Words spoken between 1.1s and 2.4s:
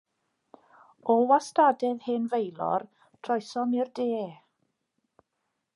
O wastadedd hen